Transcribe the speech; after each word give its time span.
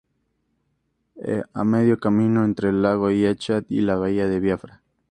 E., 1.31 1.33
a 1.61 1.63
medio 1.75 1.95
camino 1.99 2.43
entre 2.43 2.69
el 2.69 2.81
lago 2.81 3.09
Chad 3.35 3.65
y 3.69 3.81
la 3.81 3.97
bahía 3.97 4.27
de 4.27 4.39
Biafra. 4.39 4.81